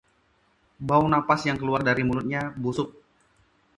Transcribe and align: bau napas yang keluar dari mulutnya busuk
bau 0.87 1.03
napas 1.13 1.41
yang 1.49 1.57
keluar 1.61 1.81
dari 1.89 2.01
mulutnya 2.05 2.41
busuk 2.63 2.89